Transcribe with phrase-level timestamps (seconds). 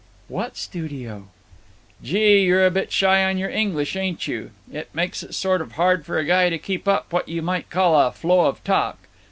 [0.29, 1.27] "What studio?"
[2.03, 2.39] "Gee!
[2.41, 4.49] you're a bit shy on your English, ain't you?
[4.73, 7.69] It makes it sort of hard for a guy to keep up what you might
[7.69, 8.97] call a flow of talk.